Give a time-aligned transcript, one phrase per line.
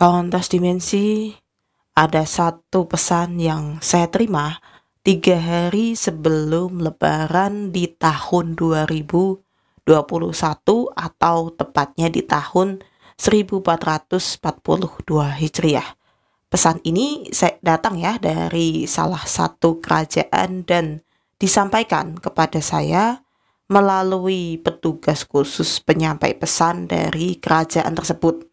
[0.00, 1.28] Kawan dimensi,
[1.92, 4.56] ada satu pesan yang saya terima
[5.04, 9.84] tiga hari sebelum lebaran di tahun 2021
[10.96, 12.80] atau tepatnya di tahun
[13.20, 14.40] 1442
[15.36, 15.88] Hijriah.
[16.48, 21.04] Pesan ini saya datang ya dari salah satu kerajaan dan
[21.36, 23.20] disampaikan kepada saya
[23.68, 28.48] melalui petugas khusus penyampai pesan dari kerajaan tersebut.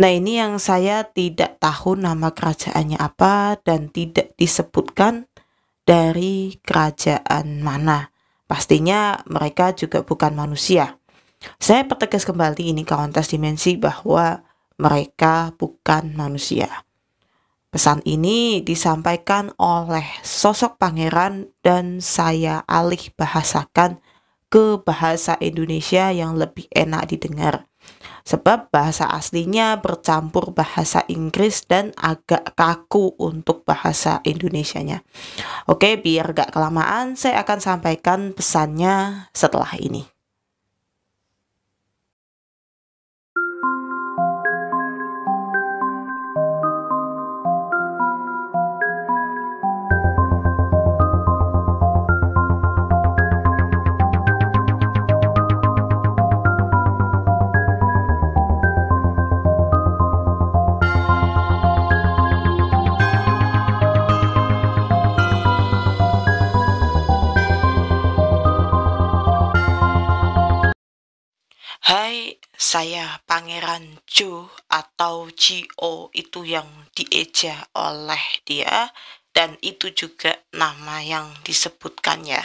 [0.00, 5.28] Nah, ini yang saya tidak tahu nama kerajaannya apa dan tidak disebutkan
[5.84, 8.08] dari kerajaan mana.
[8.48, 10.96] Pastinya mereka juga bukan manusia.
[11.60, 14.40] Saya pertegas kembali ini kawan tes dimensi bahwa
[14.80, 16.88] mereka bukan manusia.
[17.68, 24.00] Pesan ini disampaikan oleh sosok pangeran dan saya alih bahasakan
[24.48, 27.69] ke bahasa Indonesia yang lebih enak didengar
[28.22, 35.02] sebab bahasa aslinya bercampur bahasa Inggris dan agak kaku untuk bahasa Indonesianya.
[35.66, 40.19] Oke, biar gak kelamaan, saya akan sampaikan pesannya setelah ini.
[74.20, 78.92] Jo atau Gio itu yang dieja oleh dia
[79.32, 82.44] dan itu juga nama yang disebutkannya.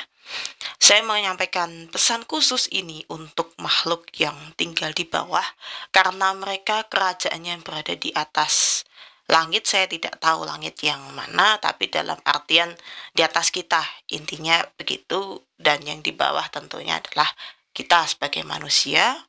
[0.79, 5.43] Saya menyampaikan pesan khusus ini untuk makhluk yang tinggal di bawah
[5.91, 8.87] karena mereka kerajaannya berada di atas
[9.27, 9.67] langit.
[9.67, 12.71] Saya tidak tahu langit yang mana tapi dalam artian
[13.11, 13.83] di atas kita.
[14.15, 17.27] Intinya begitu dan yang di bawah tentunya adalah
[17.75, 19.27] kita sebagai manusia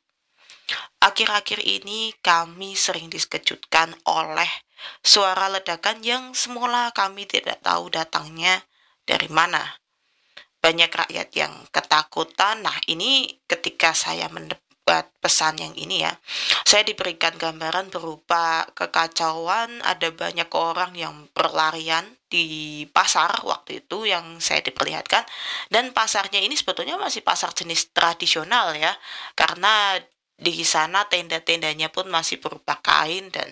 [0.99, 4.49] Akhir-akhir ini kami sering dikejutkan oleh
[4.99, 8.65] suara ledakan yang semula kami tidak tahu datangnya
[9.07, 9.63] dari mana.
[10.59, 12.65] Banyak rakyat yang ketakutan.
[12.65, 16.11] Nah, ini ketika saya mendapat pesan yang ini ya,
[16.67, 24.43] saya diberikan gambaran berupa kekacauan, ada banyak orang yang berlarian di pasar waktu itu yang
[24.43, 25.23] saya diperlihatkan
[25.71, 28.91] dan pasarnya ini sebetulnya masih pasar jenis tradisional ya
[29.31, 29.95] karena
[30.37, 33.49] di sana tenda-tendanya pun masih berupa kain dan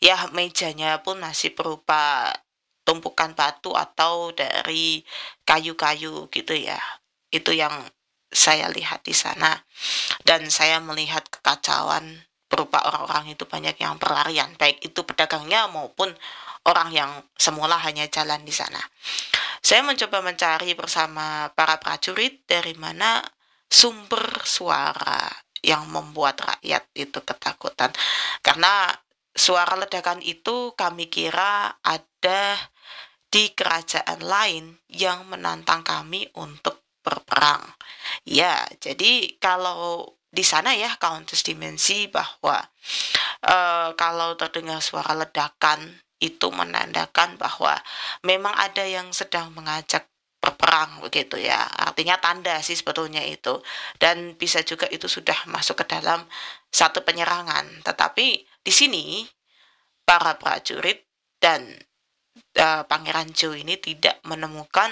[0.00, 2.32] ya mejanya pun masih berupa
[2.84, 5.04] tumpukan batu atau dari
[5.44, 6.80] kayu-kayu gitu ya.
[7.28, 7.84] Itu yang
[8.32, 9.52] saya lihat di sana
[10.24, 16.12] dan saya melihat kekacauan berupa orang-orang itu banyak yang berlarian baik itu pedagangnya maupun
[16.64, 18.80] orang yang semula hanya jalan di sana.
[19.60, 23.20] Saya mencoba mencari bersama para prajurit dari mana
[23.68, 27.90] sumber suara yang membuat rakyat itu ketakutan.
[28.44, 28.92] Karena
[29.32, 32.54] suara ledakan itu kami kira ada
[33.32, 37.66] di kerajaan lain yang menantang kami untuk berperang.
[38.22, 42.62] Ya, jadi kalau di sana ya Countess Dimensi bahwa
[43.42, 47.74] uh, kalau terdengar suara ledakan itu menandakan bahwa
[48.22, 50.06] memang ada yang sedang mengajak
[50.44, 51.64] berperang begitu ya.
[51.64, 53.64] Artinya tanda sih sebetulnya itu.
[53.96, 56.28] Dan bisa juga itu sudah masuk ke dalam
[56.68, 57.80] satu penyerangan.
[57.80, 58.26] Tetapi
[58.60, 59.24] di sini
[60.04, 61.08] para prajurit
[61.40, 61.64] dan
[62.60, 64.90] uh, Pangeran Jo ini tidak menemukan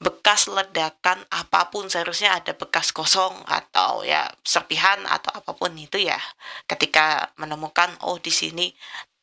[0.00, 6.00] bekas ledakan apa pun seharusnya ada bekas kosong atau ya serpihan atau apa pun itu
[6.00, 6.18] ya
[6.68, 8.72] ketika menemukan oh di sini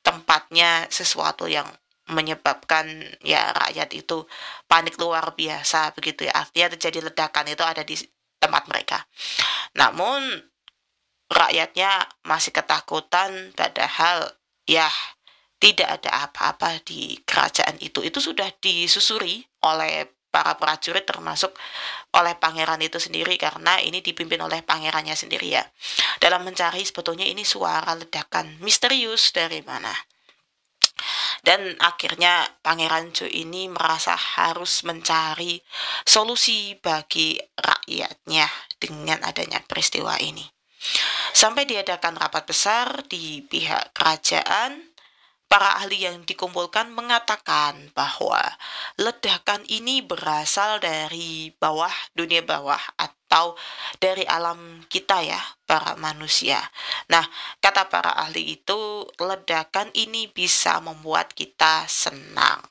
[0.02, 1.70] tempatnya sesuatu yang
[2.12, 2.86] menyebabkan
[3.24, 4.28] ya rakyat itu
[4.68, 6.36] panik luar biasa begitu ya.
[6.36, 7.96] Artinya terjadi ledakan itu ada di
[8.38, 9.00] tempat mereka.
[9.80, 10.44] Namun
[11.32, 14.28] rakyatnya masih ketakutan padahal
[14.68, 14.92] ya
[15.62, 18.04] tidak ada apa-apa di kerajaan itu.
[18.04, 21.52] Itu sudah disusuri oleh para prajurit termasuk
[22.16, 25.64] oleh pangeran itu sendiri karena ini dipimpin oleh pangerannya sendiri ya.
[26.20, 29.92] Dalam mencari sebetulnya ini suara ledakan misterius dari mana
[31.42, 35.58] dan akhirnya Pangeran Jo ini merasa harus mencari
[36.06, 38.46] solusi bagi rakyatnya
[38.78, 40.46] dengan adanya peristiwa ini.
[41.32, 44.91] Sampai diadakan rapat besar di pihak kerajaan
[45.52, 48.40] para ahli yang dikumpulkan mengatakan bahwa
[48.96, 53.60] ledakan ini berasal dari bawah dunia bawah atau
[54.00, 56.56] dari alam kita ya para manusia.
[57.12, 57.28] Nah,
[57.60, 62.64] kata para ahli itu ledakan ini bisa membuat kita senang.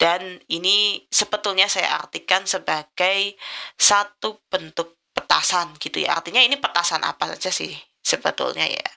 [0.00, 3.36] Dan ini sebetulnya saya artikan sebagai
[3.76, 6.16] satu bentuk petasan gitu ya.
[6.16, 8.88] Artinya ini petasan apa saja sih sebetulnya ya.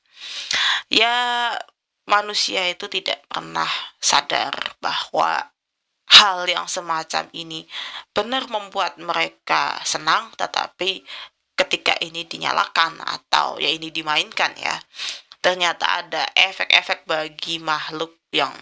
[0.88, 1.16] Ya
[2.08, 3.68] manusia itu tidak pernah
[4.00, 5.52] sadar bahwa
[6.08, 7.68] hal yang semacam ini
[8.16, 11.04] benar membuat mereka senang tetapi
[11.58, 14.80] ketika ini dinyalakan atau ya ini dimainkan ya
[15.44, 18.56] ternyata ada efek-efek bagi makhluk yang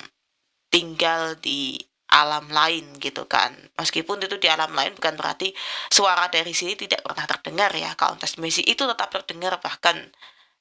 [0.74, 1.78] tinggal di
[2.16, 3.52] alam lain gitu kan.
[3.76, 5.52] Meskipun itu di alam lain bukan berarti
[5.92, 9.98] suara dari sini tidak pernah terdengar ya kalau transmisi itu tetap terdengar bahkan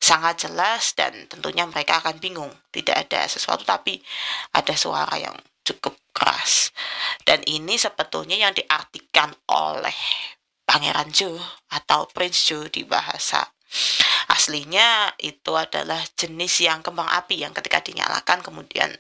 [0.01, 2.53] sangat jelas dan tentunya mereka akan bingung.
[2.69, 4.01] Tidak ada sesuatu tapi
[4.53, 6.71] ada suara yang cukup keras.
[7.25, 9.97] Dan ini sebetulnya yang diartikan oleh
[10.65, 11.41] Pangeran Joe
[11.73, 13.45] atau Prince Joe di bahasa
[14.31, 18.93] aslinya itu adalah jenis yang kembang api yang ketika dinyalakan kemudian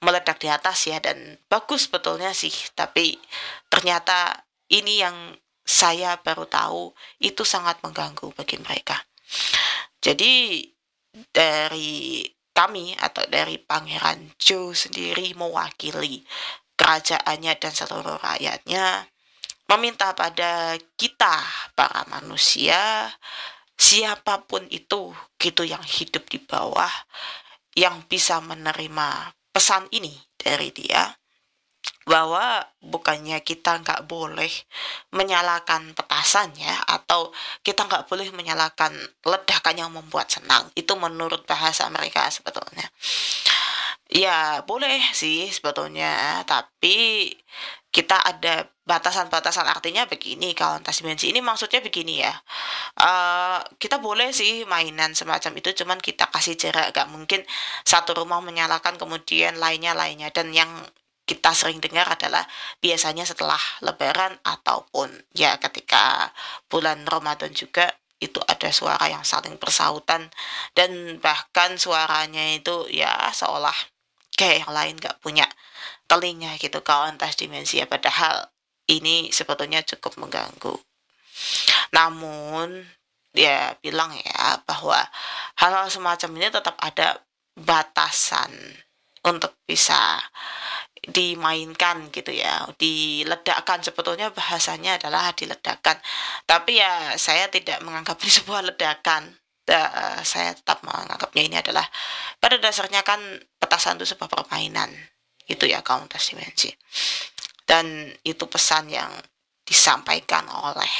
[0.00, 2.52] meledak di atas ya dan bagus sebetulnya sih.
[2.72, 3.20] Tapi
[3.68, 5.16] ternyata ini yang
[5.64, 6.90] saya baru tahu
[7.20, 8.98] itu sangat mengganggu bagi mereka
[10.00, 10.64] jadi
[11.30, 16.24] dari kami atau dari Pangeran Joe sendiri mewakili
[16.76, 19.04] kerajaannya dan seluruh rakyatnya
[19.70, 21.40] meminta pada kita
[21.78, 23.12] para manusia
[23.78, 26.90] siapa pun itu gitu yang hidup di bawah
[27.78, 31.19] yang bisa menerima pesan ini dari dia
[32.10, 34.50] bahwa bukannya kita nggak boleh
[35.14, 37.30] menyalakan petasan ya atau
[37.62, 38.90] kita nggak boleh menyalakan
[39.22, 40.66] ledakan yang membuat senang.
[40.74, 42.90] Itu menurut bahasa mereka sebetulnya.
[44.10, 47.30] Ya boleh sih sebetulnya tapi
[47.94, 49.70] kita ada batasan-batasan.
[49.70, 52.34] Artinya begini kawan dimensi ini maksudnya begini ya.
[52.98, 56.90] Uh, kita boleh sih mainan semacam itu cuman kita kasih jarak.
[56.90, 57.46] Gak mungkin
[57.86, 60.70] satu rumah menyalakan kemudian lainnya lainnya dan yang
[61.30, 62.42] kita sering dengar adalah
[62.82, 66.34] biasanya setelah lebaran ataupun ya ketika
[66.66, 67.86] bulan Ramadan juga
[68.18, 70.26] itu ada suara yang saling bersautan
[70.74, 73.74] dan bahkan suaranya itu ya seolah
[74.34, 75.46] kayak yang lain gak punya
[76.10, 77.86] telinga gitu kawan tas dimensi ya.
[77.86, 78.50] Padahal
[78.90, 80.74] ini sebetulnya cukup mengganggu.
[81.94, 82.82] Namun
[83.30, 84.98] dia bilang ya bahwa
[85.62, 87.22] hal-hal semacam ini tetap ada
[87.54, 88.50] batasan
[89.22, 90.18] untuk bisa
[91.04, 93.80] dimainkan gitu ya diledakkan.
[93.80, 95.96] Sebetulnya bahasanya adalah diledakkan.
[96.44, 99.36] Tapi ya saya tidak menganggap ini sebuah ledakan.
[99.70, 101.86] Uh, saya tetap menganggapnya ini adalah
[102.42, 103.22] pada dasarnya kan
[103.54, 104.90] petasan itu sebuah permainan
[105.46, 106.74] gitu ya kauntas dimensi
[107.70, 109.14] dan itu pesan yang
[109.62, 110.90] disampaikan oleh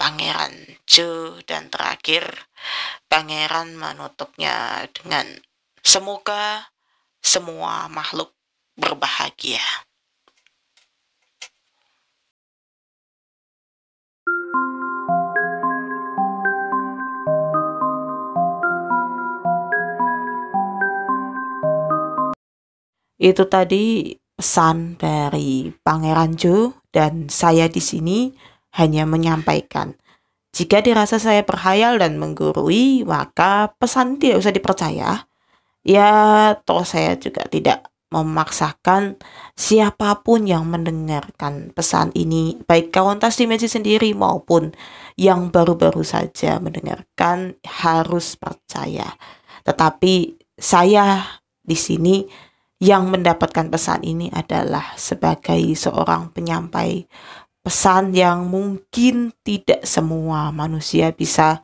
[0.00, 2.24] Pangeran Jo dan terakhir
[3.12, 5.28] Pangeran menutupnya dengan
[5.84, 6.72] semoga
[7.20, 8.32] semua makhluk
[8.76, 9.60] berbahagia.
[23.22, 28.34] Itu tadi pesan dari Pangeran Jo dan saya di sini
[28.74, 29.94] hanya menyampaikan.
[30.50, 35.10] Jika dirasa saya berhayal dan menggurui, maka pesan tidak usah dipercaya.
[35.86, 36.10] Ya,
[36.66, 39.16] toh saya juga tidak memaksakan
[39.56, 44.76] siapa pun yang mendengarkan pesan ini, baik kawan tas dimensi sendiri maupun
[45.16, 49.16] yang baru-baru saja mendengarkan harus percaya.
[49.64, 51.24] Tetapi saya
[51.64, 52.28] di sini
[52.82, 57.06] yang mendapatkan pesan ini adalah sebagai seorang penyampai
[57.62, 61.62] pesan yang mungkin tidak semua manusia bisa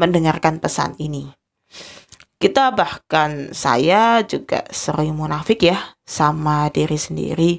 [0.00, 1.43] mendengarkan pesan ini.
[2.38, 7.52] Kita bahkan saya juga sering munafik ya sama diri sendiri.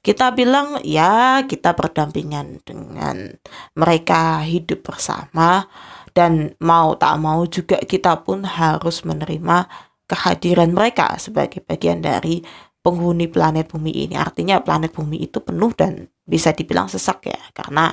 [0.00, 3.36] Kita bilang ya kita berdampingan dengan
[3.76, 5.68] mereka hidup bersama
[6.16, 9.68] dan mau tak mau juga kita pun harus menerima
[10.08, 12.40] kehadiran mereka sebagai bagian dari
[12.80, 14.16] penghuni planet bumi ini.
[14.16, 17.92] Artinya planet bumi itu penuh dan bisa dibilang sesak ya karena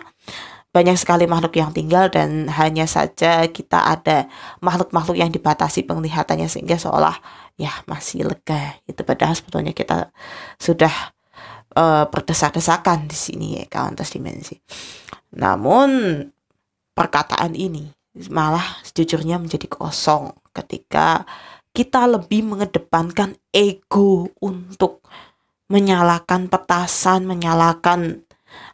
[0.77, 4.29] banyak sekali makhluk yang tinggal dan hanya saja kita ada
[4.61, 7.17] makhluk-makhluk yang dibatasi penglihatannya sehingga seolah
[7.57, 10.13] ya masih lega itu padahal sebetulnya kita
[10.61, 10.93] sudah
[11.73, 14.61] uh, berdesak-desakan di sini ya kawan dimensi.
[15.33, 16.21] Namun
[16.93, 17.89] perkataan ini
[18.29, 21.25] malah sejujurnya menjadi kosong ketika
[21.73, 25.01] kita lebih mengedepankan ego untuk
[25.73, 28.26] menyalakan petasan, menyalakan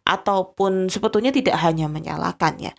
[0.03, 2.74] ataupun sebetulnya tidak hanya menyalakan ya,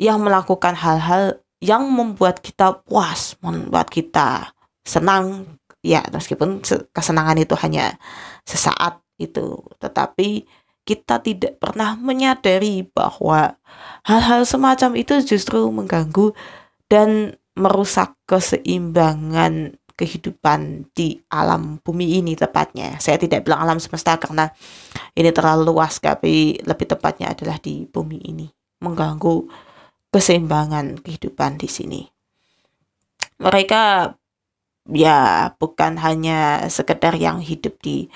[0.00, 4.50] yang melakukan hal-hal yang membuat kita puas, membuat kita
[4.82, 5.46] senang
[5.82, 7.94] ya meskipun kesenangan itu hanya
[8.42, 10.42] sesaat itu, tetapi
[10.82, 13.54] kita tidak pernah menyadari bahwa
[14.02, 16.34] hal-hal semacam itu justru mengganggu
[16.90, 22.98] dan merusak keseimbangan kehidupan di alam bumi ini tepatnya.
[22.98, 24.50] Saya tidak bilang alam semesta karena
[25.14, 28.50] ini terlalu luas, tapi lebih tepatnya adalah di bumi ini.
[28.82, 29.46] Mengganggu
[30.10, 32.02] keseimbangan kehidupan di sini.
[33.38, 34.10] Mereka
[34.90, 38.10] ya bukan hanya sekedar yang hidup di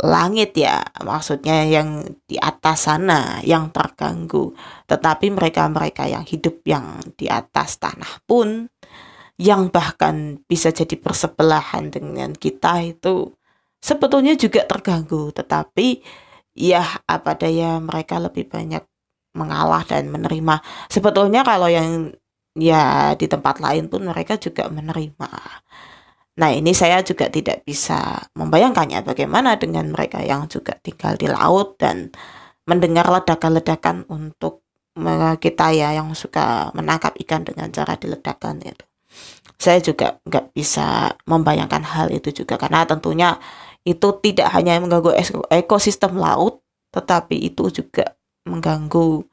[0.00, 4.56] langit ya, maksudnya yang di atas sana yang terganggu,
[4.88, 8.66] tetapi mereka-mereka yang hidup yang di atas tanah pun
[9.40, 13.32] yang bahkan bisa jadi persebelahan dengan kita itu
[13.80, 16.04] sebetulnya juga terganggu, tetapi
[16.52, 18.84] ya apa daya mereka lebih banyak
[19.32, 20.60] mengalah dan menerima.
[20.92, 22.12] Sebetulnya kalau yang
[22.58, 25.30] ya di tempat lain pun mereka juga menerima
[26.40, 31.76] Nah, ini saya juga tidak bisa membayangkannya bagaimana dengan mereka yang juga tinggal di laut
[31.76, 32.08] dan
[32.64, 34.64] mendengar ledakan-ledakan untuk
[35.42, 38.89] kita ya yang suka menangkap ikan dengan cara diledakkan itu.
[39.60, 43.36] Saya juga nggak bisa membayangkan hal itu juga karena tentunya
[43.84, 45.12] itu tidak hanya mengganggu
[45.52, 46.64] ekosistem laut,
[46.96, 48.16] tetapi itu juga
[48.48, 49.28] mengganggu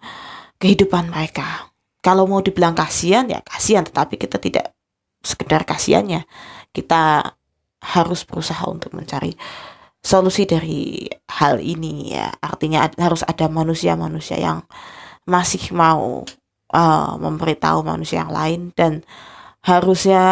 [0.60, 1.72] kehidupan mereka.
[2.04, 4.76] Kalau mau dibilang kasihan ya kasihan, tetapi kita tidak
[5.24, 6.24] sekedar kasihannya
[6.72, 7.34] kita
[7.82, 9.34] harus berusaha untuk mencari
[10.02, 14.64] solusi dari hal ini ya artinya harus ada manusia-manusia yang
[15.28, 16.24] masih mau
[16.72, 19.04] uh, memberitahu manusia yang lain dan
[19.68, 20.24] harusnya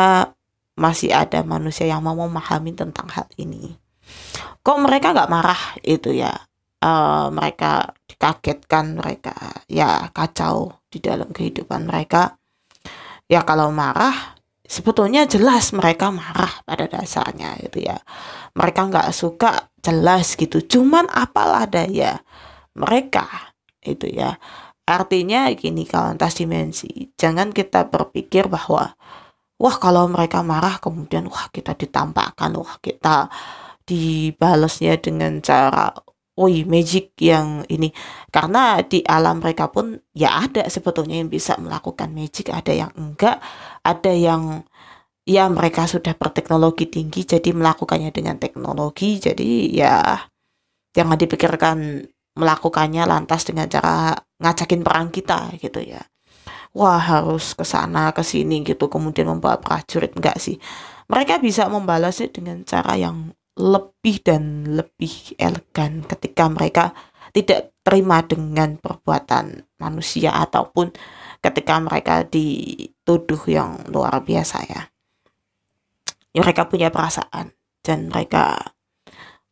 [0.80, 3.75] masih ada manusia yang mau memahami tentang hal ini.
[4.63, 6.32] Kok mereka nggak marah itu ya?
[6.80, 9.34] Uh, mereka dikagetkan mereka
[9.65, 12.39] ya kacau di dalam kehidupan mereka.
[13.27, 18.00] Ya kalau marah sebetulnya jelas mereka marah pada dasarnya gitu ya.
[18.56, 20.63] Mereka nggak suka jelas gitu.
[20.63, 22.24] Cuman apalah daya
[22.77, 23.51] mereka
[23.84, 24.39] itu ya.
[24.86, 28.94] Artinya gini kawan tas dimensi jangan kita berpikir bahwa
[29.62, 33.30] wah kalau mereka marah kemudian wah kita ditampakkan wah kita
[33.86, 35.94] dibalasnya dengan cara
[36.36, 37.90] woi magic yang ini.
[38.30, 43.40] Karena di alam mereka pun ya ada sebetulnya yang bisa melakukan magic ada yang enggak
[43.84, 44.68] ada yang
[45.26, 49.96] ya mereka sudah berteknologi tinggi jadi melakukannya dengan teknologi jadi ya
[50.94, 51.78] jangan dipikirkan
[52.38, 56.02] melakukannya lantas dengan cara ngajakin perang kita gitu ya
[56.75, 60.60] wah harus ke sana ke sini gitu kemudian membawa prajurit enggak sih
[61.08, 66.91] mereka bisa membalasnya dengan cara yang lebih dan lebih elegan ketika mereka
[67.32, 70.91] tidak terima dengan perbuatan manusia ataupun
[71.39, 74.82] ketika mereka dituduh yang luar biasa ya.
[76.36, 78.75] mereka punya perasaan dan mereka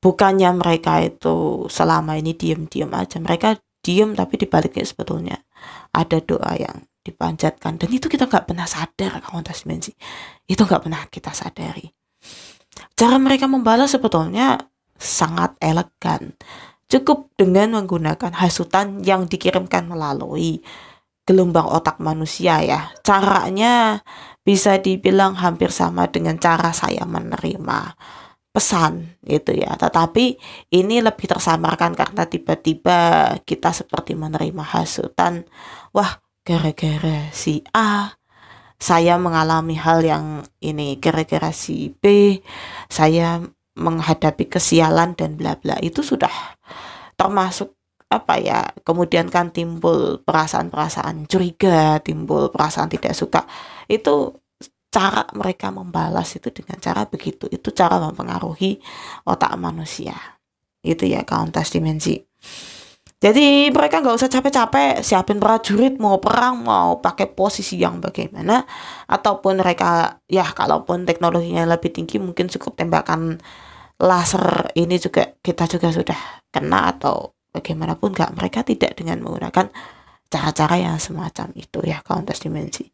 [0.04, 3.24] bukannya mereka itu selama ini diam-diam aja.
[3.24, 5.38] Mereka diam tapi dibaliknya sebetulnya
[5.96, 9.92] ada doa yang dipanjatkan dan itu kita nggak pernah sadar kawan dimensi
[10.48, 11.92] itu nggak pernah kita sadari
[12.94, 14.58] Cara mereka membalas sebetulnya
[14.98, 16.34] sangat elegan.
[16.90, 20.62] Cukup dengan menggunakan hasutan yang dikirimkan melalui
[21.26, 22.94] gelombang otak manusia ya.
[23.02, 24.06] Caranya
[24.46, 27.98] bisa dibilang hampir sama dengan cara saya menerima
[28.54, 29.74] pesan gitu ya.
[29.74, 30.38] Tetapi
[30.70, 33.00] ini lebih tersamarkan karena tiba-tiba
[33.42, 35.50] kita seperti menerima hasutan.
[35.98, 38.20] Wah, gara-gara si A
[38.84, 42.36] saya mengalami hal yang ini gara-gara si B,
[42.92, 43.40] saya
[43.80, 45.80] menghadapi kesialan dan bla bla.
[45.80, 46.60] Itu sudah
[47.16, 47.72] termasuk
[48.12, 53.48] apa ya kemudian kan timbul perasaan-perasaan curiga timbul perasaan tidak suka.
[53.88, 54.44] Itu
[54.92, 57.48] cara mereka membalas itu dengan cara begitu.
[57.48, 58.84] Itu cara mempengaruhi
[59.24, 60.20] otak manusia.
[60.84, 62.20] Itu ya kauntas dimensi
[63.24, 68.68] jadi mereka nggak usah capek-capek siapin prajurit mau perang mau pakai posisi yang bagaimana
[69.08, 73.40] ataupun mereka ya kalaupun teknologinya lebih tinggi mungkin cukup tembakan
[74.04, 76.20] laser ini juga kita juga sudah
[76.52, 79.72] kena atau bagaimanapun nggak mereka tidak dengan menggunakan
[80.28, 82.90] cara-cara yang semacam itu ya counter dimensi.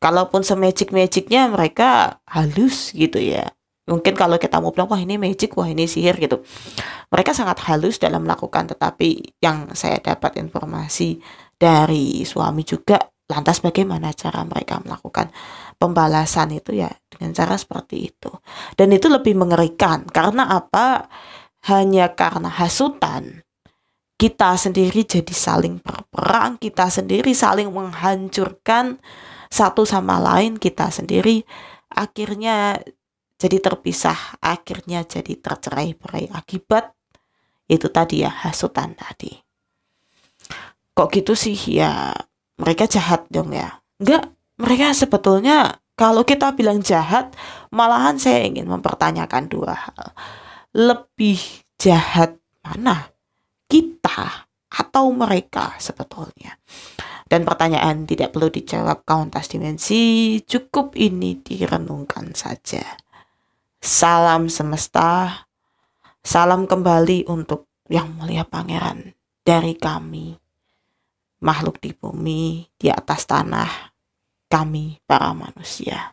[0.00, 3.52] Kalaupun semagic magicnya mereka halus gitu ya
[3.90, 6.40] mungkin kalau kita mau bilang wah ini magic wah ini sihir gitu
[7.10, 11.18] mereka sangat halus dalam melakukan tetapi yang saya dapat informasi
[11.58, 15.30] dari suami juga lantas bagaimana cara mereka melakukan
[15.78, 18.30] pembalasan itu ya dengan cara seperti itu.
[18.74, 21.06] Dan itu lebih mengerikan karena apa?
[21.68, 23.44] Hanya karena hasutan
[24.16, 28.96] kita sendiri jadi saling berperang, kita sendiri saling menghancurkan
[29.52, 31.44] satu sama lain, kita sendiri
[31.92, 32.80] akhirnya
[33.40, 36.92] jadi terpisah, akhirnya jadi tercerai-berai akibat
[37.72, 39.32] itu tadi ya hasutan tadi.
[40.92, 42.12] Kok gitu sih ya
[42.60, 43.80] mereka jahat dong ya?
[43.96, 44.28] Enggak,
[44.60, 47.32] mereka sebetulnya kalau kita bilang jahat,
[47.72, 50.12] malahan saya ingin mempertanyakan dua hal.
[50.76, 51.40] Lebih
[51.80, 53.08] jahat mana?
[53.64, 56.60] Kita atau mereka sebetulnya?
[57.24, 62.82] Dan pertanyaan tidak perlu dijawab kauntas dimensi, cukup ini direnungkan saja.
[63.80, 65.48] Salam semesta,
[66.20, 70.36] salam kembali untuk yang mulia pangeran dari kami,
[71.40, 73.96] makhluk di bumi, di atas tanah,
[74.52, 76.12] kami para manusia.